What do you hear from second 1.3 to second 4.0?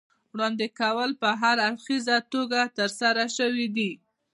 هراړخیزه توګه ترسره شوي دي.